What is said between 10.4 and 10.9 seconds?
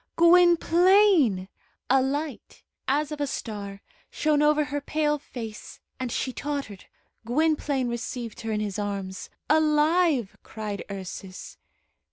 cried